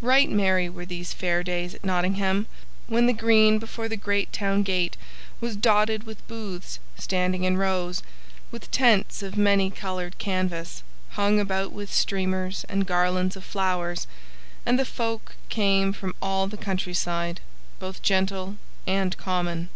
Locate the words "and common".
18.86-19.68